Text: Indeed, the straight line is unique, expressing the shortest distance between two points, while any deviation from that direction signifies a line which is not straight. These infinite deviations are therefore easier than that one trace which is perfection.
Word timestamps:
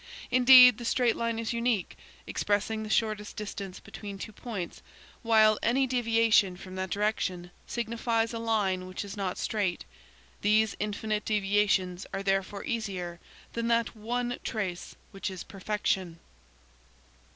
Indeed, 0.31 0.79
the 0.79 0.83
straight 0.83 1.15
line 1.15 1.37
is 1.37 1.53
unique, 1.53 1.95
expressing 2.25 2.81
the 2.81 2.89
shortest 2.89 3.35
distance 3.35 3.79
between 3.79 4.17
two 4.17 4.31
points, 4.31 4.81
while 5.21 5.59
any 5.61 5.85
deviation 5.85 6.57
from 6.57 6.73
that 6.73 6.89
direction 6.89 7.51
signifies 7.67 8.33
a 8.33 8.39
line 8.39 8.87
which 8.87 9.05
is 9.05 9.15
not 9.15 9.37
straight. 9.37 9.85
These 10.41 10.75
infinite 10.79 11.23
deviations 11.23 12.07
are 12.15 12.23
therefore 12.23 12.63
easier 12.65 13.19
than 13.53 13.67
that 13.67 13.95
one 13.95 14.39
trace 14.43 14.95
which 15.11 15.29
is 15.29 15.43
perfection. 15.43 16.17